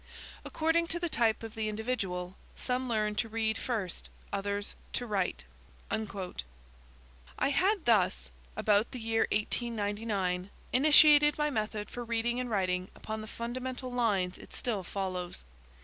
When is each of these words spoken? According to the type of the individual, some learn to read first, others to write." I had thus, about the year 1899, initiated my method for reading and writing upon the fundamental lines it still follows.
According 0.43 0.87
to 0.87 0.99
the 0.99 1.09
type 1.09 1.43
of 1.43 1.53
the 1.53 1.69
individual, 1.69 2.35
some 2.55 2.89
learn 2.89 3.13
to 3.13 3.29
read 3.29 3.55
first, 3.55 4.09
others 4.33 4.73
to 4.93 5.05
write." 5.05 5.43
I 5.91 7.49
had 7.49 7.85
thus, 7.85 8.31
about 8.57 8.89
the 8.93 8.99
year 8.99 9.27
1899, 9.31 10.49
initiated 10.73 11.37
my 11.37 11.51
method 11.51 11.87
for 11.91 12.03
reading 12.03 12.39
and 12.39 12.49
writing 12.49 12.89
upon 12.95 13.21
the 13.21 13.27
fundamental 13.27 13.91
lines 13.91 14.39
it 14.39 14.55
still 14.55 14.81
follows. 14.81 15.43